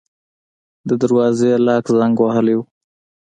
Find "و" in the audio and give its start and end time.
2.57-2.61